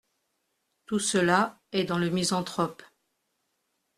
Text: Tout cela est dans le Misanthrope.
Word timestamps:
Tout 0.87 0.97
cela 0.97 1.59
est 1.73 1.83
dans 1.83 1.99
le 1.99 2.09
Misanthrope. 2.09 2.81